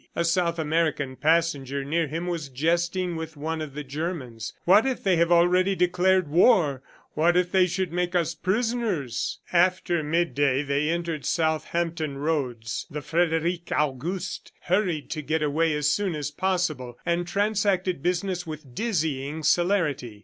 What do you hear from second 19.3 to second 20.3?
celerity.